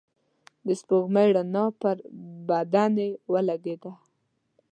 د 0.65 0.67
سپوږمۍ 0.79 1.27
رڼا 1.35 1.65
پر 1.81 1.95
بدنې 2.49 3.09
لګېدله. 3.47 3.91